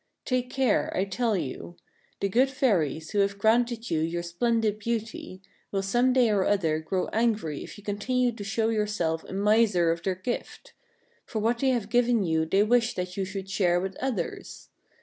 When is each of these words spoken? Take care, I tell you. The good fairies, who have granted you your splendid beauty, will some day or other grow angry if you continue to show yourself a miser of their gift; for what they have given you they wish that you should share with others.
Take 0.25 0.49
care, 0.49 0.91
I 0.97 1.05
tell 1.05 1.37
you. 1.37 1.75
The 2.21 2.27
good 2.27 2.49
fairies, 2.49 3.11
who 3.11 3.19
have 3.19 3.37
granted 3.37 3.91
you 3.91 3.99
your 3.99 4.23
splendid 4.23 4.79
beauty, 4.79 5.43
will 5.71 5.83
some 5.83 6.11
day 6.11 6.31
or 6.31 6.43
other 6.43 6.79
grow 6.79 7.07
angry 7.13 7.63
if 7.63 7.77
you 7.77 7.83
continue 7.83 8.31
to 8.31 8.43
show 8.43 8.69
yourself 8.69 9.23
a 9.25 9.33
miser 9.33 9.91
of 9.91 10.01
their 10.01 10.15
gift; 10.15 10.73
for 11.23 11.37
what 11.37 11.59
they 11.59 11.69
have 11.69 11.87
given 11.89 12.23
you 12.23 12.47
they 12.47 12.63
wish 12.63 12.95
that 12.95 13.15
you 13.15 13.25
should 13.25 13.47
share 13.47 13.79
with 13.79 13.95
others. 13.97 14.69